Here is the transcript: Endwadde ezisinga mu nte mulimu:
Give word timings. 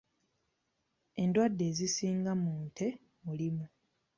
Endwadde 1.21 1.63
ezisinga 1.71 2.31
mu 2.43 2.53
nte 2.65 2.87
mulimu: 3.25 3.65